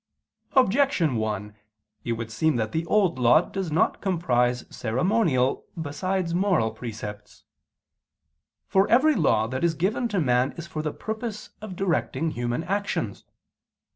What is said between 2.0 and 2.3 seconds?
It